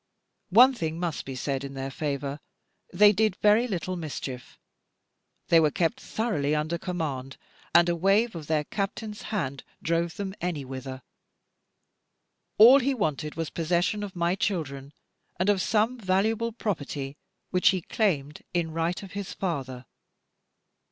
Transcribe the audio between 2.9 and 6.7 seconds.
they did very little mischief. They were kept thoroughly